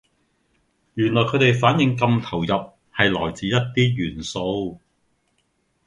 [0.95, 4.79] 原來佢地反應咁投入係來自一啲元素